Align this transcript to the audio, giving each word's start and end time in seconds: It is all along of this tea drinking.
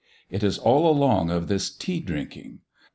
It 0.31 0.41
is 0.43 0.57
all 0.57 0.89
along 0.89 1.29
of 1.29 1.47
this 1.47 1.69
tea 1.69 1.99
drinking. 1.99 2.61